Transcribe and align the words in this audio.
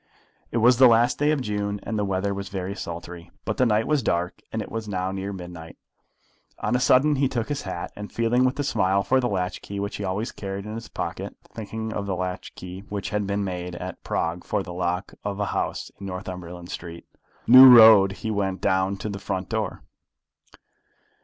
It 0.49 0.57
was 0.57 0.77
the 0.77 0.87
last 0.87 1.19
day 1.19 1.29
of 1.29 1.41
June, 1.41 1.79
and 1.83 1.95
the 1.95 2.03
weather 2.03 2.33
was 2.33 2.49
very 2.49 2.73
sultry; 2.73 3.29
but 3.45 3.57
the 3.57 3.67
night 3.67 3.85
was 3.85 4.01
dark, 4.01 4.41
and 4.51 4.59
it 4.59 4.71
was 4.71 4.87
now 4.87 5.11
near 5.11 5.31
midnight. 5.31 5.77
On 6.57 6.75
a 6.75 6.79
sudden 6.79 7.17
he 7.17 7.27
took 7.29 7.49
his 7.49 7.61
hat, 7.61 7.91
and 7.95 8.11
feeling 8.11 8.43
with 8.43 8.59
a 8.59 8.63
smile 8.63 9.03
for 9.03 9.19
the 9.19 9.29
latch 9.29 9.61
key 9.61 9.79
which 9.79 9.97
he 9.97 10.03
always 10.03 10.31
carried 10.31 10.65
in 10.65 10.73
his 10.73 10.87
pocket, 10.87 11.35
thinking 11.53 11.93
of 11.93 12.07
the 12.07 12.15
latch 12.15 12.55
key 12.55 12.79
which 12.89 13.11
had 13.11 13.27
been 13.27 13.43
made 13.43 13.75
at 13.75 14.03
Prague 14.03 14.43
for 14.43 14.63
the 14.63 14.73
lock 14.73 15.13
of 15.23 15.39
a 15.39 15.45
house 15.45 15.91
in 15.99 16.07
Northumberland 16.07 16.69
Street, 16.71 17.05
New 17.45 17.69
Road, 17.69 18.11
he 18.13 18.31
went 18.31 18.59
down 18.59 18.97
to 18.97 19.07
the 19.07 19.19
front 19.19 19.49
door. 19.49 19.83